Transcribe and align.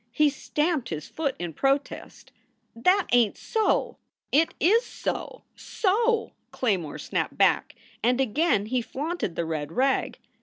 He 0.11 0.31
stamped 0.31 0.89
his 0.89 1.07
foot 1.07 1.35
in 1.37 1.53
protest. 1.53 2.31
"That 2.75 3.05
ain 3.11 3.33
t 3.33 3.37
so!" 3.37 3.97
"It 4.31 4.55
is 4.59 4.83
so, 4.83 5.43
so!" 5.55 6.31
Claymore 6.49 6.97
snapped 6.97 7.37
back, 7.37 7.75
and 8.01 8.19
again 8.19 8.65
he 8.65 8.81
flaunted 8.81 9.35
the 9.35 9.45
red 9.45 9.71
rag. 9.71 10.17